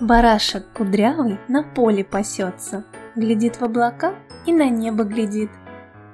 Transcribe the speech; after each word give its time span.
Барашек 0.00 0.66
кудрявый 0.74 1.38
на 1.46 1.62
поле 1.62 2.02
пасется, 2.04 2.84
Глядит 3.14 3.60
в 3.60 3.64
облака 3.64 4.14
и 4.44 4.52
на 4.52 4.68
небо 4.68 5.04
глядит. 5.04 5.50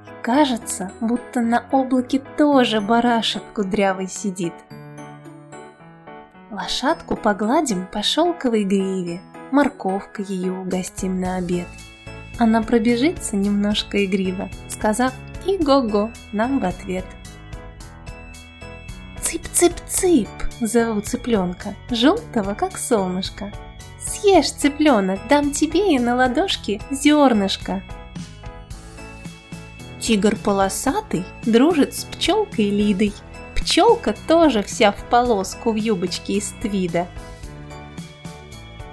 И 0.07 0.23
кажется, 0.23 0.93
будто 1.01 1.41
на 1.41 1.65
облаке 1.73 2.23
тоже 2.37 2.83
барашек 2.83 3.43
кудрявый 3.55 4.07
сидит. 4.07 4.53
Лошадку 6.51 7.17
погладим 7.17 7.87
по 7.87 8.03
шелковой 8.03 8.65
гриве, 8.65 9.23
Морковкой 9.51 10.27
ее 10.27 10.53
угостим 10.53 11.19
на 11.19 11.37
обед. 11.37 11.67
Она 12.39 12.61
пробежится 12.61 13.37
немножко 13.37 14.05
игриво, 14.05 14.51
Сказав 14.69 15.15
«И-го-го» 15.47 16.11
нам 16.33 16.59
в 16.59 16.67
ответ. 16.67 17.07
Цып-цып-цып, 19.23 20.29
зову 20.61 21.01
цыпленка, 21.01 21.75
Желтого, 21.91 22.55
как 22.55 22.77
солнышко, 22.77 23.51
Съешь, 24.01 24.53
цыпленок, 24.53 25.21
дам 25.29 25.53
тебе 25.53 25.95
и 25.95 25.99
на 25.99 26.17
ладошке 26.17 26.81
зернышко. 26.91 27.83
Тигр 30.01 30.37
полосатый 30.37 31.25
дружит 31.45 31.95
с 31.95 32.05
пчелкой 32.05 32.71
Лидой. 32.71 33.13
Пчелка 33.55 34.15
тоже 34.27 34.63
вся 34.63 34.93
в 34.93 35.05
полоску 35.11 35.73
в 35.73 35.77
юбочке 35.77 36.35
из 36.35 36.55
твида. 36.63 37.07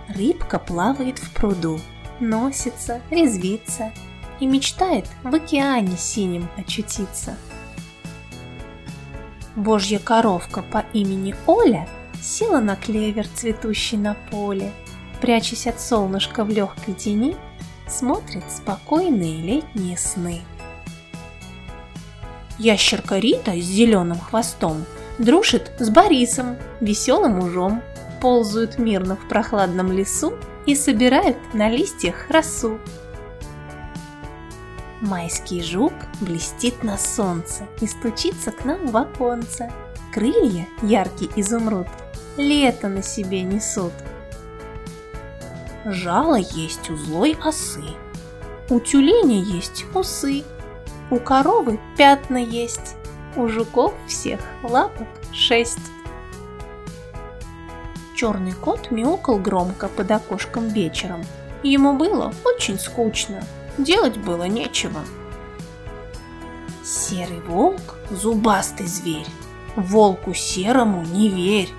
Рыбка 0.10 0.60
плавает 0.60 1.20
в 1.20 1.32
пруду, 1.34 1.80
носится, 2.20 3.02
резвится 3.10 3.92
и 4.40 4.46
мечтает 4.46 5.06
в 5.24 5.34
океане 5.34 5.96
синим 5.98 6.50
очутиться. 6.58 7.36
Божья 9.56 10.00
коровка 10.00 10.62
по 10.62 10.86
имени 10.94 11.36
Оля 11.48 11.88
села 12.22 12.60
на 12.60 12.76
клевер, 12.76 13.28
цветущий 13.28 13.98
на 13.98 14.16
поле, 14.30 14.72
прячась 15.18 15.68
от 15.68 15.80
солнышка 15.80 16.44
в 16.44 16.50
легкой 16.50 16.94
тени, 16.94 17.36
смотрит 17.88 18.44
спокойные 18.50 19.42
летние 19.42 19.98
сны. 19.98 20.42
Ящерка 22.58 23.18
Рита 23.18 23.52
с 23.52 23.64
зеленым 23.64 24.20
хвостом 24.20 24.86
дружит 25.20 25.72
с 25.80 25.90
Борисом, 25.90 26.58
веселым 26.80 27.40
ужом, 27.40 27.82
ползают 28.22 28.80
мирно 28.80 29.16
в 29.16 29.28
прохладном 29.28 29.92
лесу 29.92 30.34
и 30.66 30.76
собирают 30.76 31.38
на 31.54 31.70
листьях 31.70 32.30
росу. 32.30 32.80
Майский 35.02 35.62
жук 35.62 35.94
блестит 36.22 36.84
на 36.84 36.98
солнце 36.98 37.68
и 37.82 37.88
стучится 37.88 38.52
к 38.52 38.66
нам 38.66 38.88
в 38.88 38.98
оконце. 38.98 39.72
Крылья, 40.12 40.68
яркий 40.82 41.30
изумруд, 41.36 41.88
лето 42.38 42.88
на 42.88 43.04
себе 43.04 43.44
несут. 43.44 43.94
Жало 45.90 46.36
есть 46.36 46.90
у 46.90 46.98
злой 46.98 47.38
осы. 47.42 47.82
У 48.70 48.82
тюленя 48.82 49.42
есть 49.42 49.86
усы. 49.94 50.44
У 51.10 51.18
коровы 51.18 51.80
пятна 51.96 52.44
есть. 52.44 52.98
У 53.38 53.48
жуков 53.48 53.94
всех 54.06 54.42
лапок 54.64 55.08
шесть. 55.32 55.80
Черный 58.16 58.52
кот 58.52 58.92
мяукал 58.92 59.40
громко 59.40 59.88
под 59.88 60.12
окошком 60.12 60.68
вечером. 60.68 61.24
Ему 61.64 61.94
было 61.94 62.34
очень 62.44 62.80
скучно, 62.80 63.42
делать 63.78 64.18
было 64.18 64.44
нечего. 64.44 65.00
Серый 66.84 67.40
волк– 67.40 67.96
зубастый 68.10 68.88
зверь, 68.88 69.28
волку 69.78 70.34
серому 70.34 71.06
не 71.06 71.30
верь, 71.30 71.70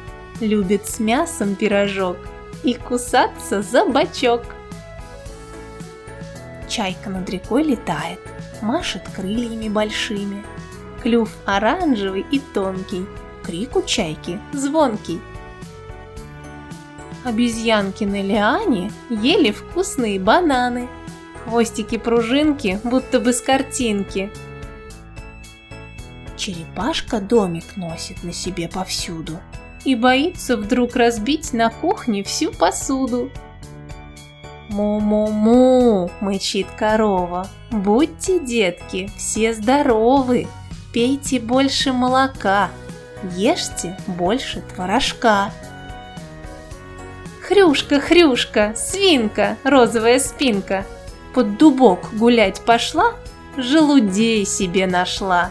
любит 0.41 0.87
с 0.87 0.99
мясом 0.99 1.57
пирожок– 1.57 2.17
и 2.63 2.75
кусаться 2.75 3.63
за 3.63 3.85
бочок. 3.85 4.43
Чайка 6.69 7.11
над 7.11 7.29
рекой 7.31 7.63
летает, 7.63 8.21
машет 8.61 9.03
крыльями 9.15 9.69
большими. 9.69 10.45
Клюв 11.03 11.31
оранжевый 11.47 12.27
и 12.31 12.41
тонкий, 12.41 13.07
крик 13.45 13.77
у 13.77 13.83
чайки 13.83 14.41
звонкий. 14.53 15.21
Обезьянки 17.25 18.05
на 18.05 18.23
лиане 18.23 18.93
ели 19.11 19.51
вкусные 19.51 20.21
бананы, 20.21 20.89
хвостики-пружинки, 21.45 22.81
будто 22.85 23.21
бы 23.21 23.33
с 23.33 23.41
картинки. 23.41 24.31
Черепашка 26.37 27.21
домик 27.21 27.77
носит 27.77 28.23
на 28.23 28.33
себе 28.33 28.69
повсюду, 28.69 29.41
и 29.89 29.95
боится 29.95 30.59
вдруг 30.59 30.97
разбить 30.97 31.55
на 31.55 31.71
кухне 31.71 32.23
всю 32.23 32.53
посуду. 32.53 33.31
«Му-му-му!»– 34.69 36.11
мычит 36.21 36.67
корова. 36.79 37.49
«Будьте, 37.71 38.39
детки, 38.39 39.11
все 39.17 39.55
здоровы! 39.55 40.47
Пейте 40.93 41.41
больше 41.41 41.95
молока, 41.95 42.69
ешьте 43.35 43.97
больше 44.07 44.63
творожка!» 44.75 45.53
Хрюшка, 47.41 47.99
хрюшка, 47.99 48.75
свинка, 48.77 49.57
розовая 49.65 50.19
спинка, 50.19 50.85
Под 51.33 51.57
дубок 51.57 52.11
гулять 52.13 52.61
пошла, 52.61 53.15
желудей 53.57 54.45
себе 54.45 54.87
нашла. 54.87 55.51